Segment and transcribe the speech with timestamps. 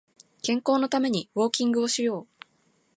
[0.41, 2.27] 健康のためにウォーキングをしよう